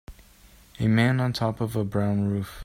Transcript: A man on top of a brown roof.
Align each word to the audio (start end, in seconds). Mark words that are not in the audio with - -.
A 0.79 0.87
man 0.87 1.19
on 1.21 1.31
top 1.31 1.61
of 1.61 1.75
a 1.75 1.83
brown 1.85 2.27
roof. 2.27 2.59